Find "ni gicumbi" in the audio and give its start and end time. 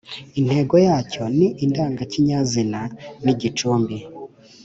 3.23-3.97